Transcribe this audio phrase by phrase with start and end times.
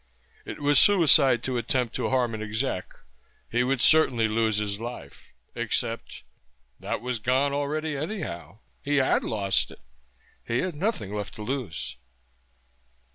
[0.45, 2.91] It was suicide to attempt to harm an exec.
[3.51, 6.23] He would certainly lose his life except
[6.79, 9.81] that was gone already anyhow; he had lost it.
[10.43, 11.97] He had nothing left to lose.